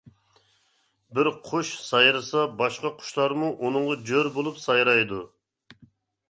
[1.17, 5.21] بىر قۇش سايرىسا باشقا قۇشلارمۇ ئۇنىڭغا جور بولۇپ سايرايدۇ.